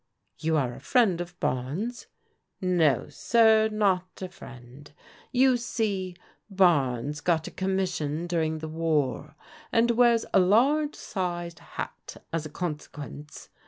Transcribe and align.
"You 0.39 0.57
are 0.57 0.73
a 0.73 0.79
friend 0.79 1.21
of 1.21 1.39
Barnes?"" 1.39 2.07
No, 2.59 3.07
sir, 3.09 3.69
not 3.71 4.19
a 4.23 4.29
friend. 4.29 4.91
You 5.31 5.57
see, 5.57 6.15
Barnes 6.49 7.21
got 7.21 7.45
a 7.45 7.51
com 7.51 7.75
mission 7.75 8.25
during 8.25 8.57
the 8.57 8.67
war, 8.67 9.35
and 9.71 9.91
wears 9.91 10.25
a 10.33 10.39
large 10.39 10.95
sized 10.95 11.59
hat 11.77 12.17
as 12.33 12.47
a 12.47 12.49
consequence. 12.49 13.49